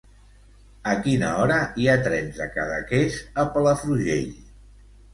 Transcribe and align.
A 0.93 0.95
quina 1.07 1.29
hora 1.41 1.59
hi 1.83 1.87
ha 1.93 1.99
trens 2.09 2.41
de 2.41 2.49
Cadaqués 2.57 3.23
a 3.45 3.49
Palafrugell? 3.55 4.37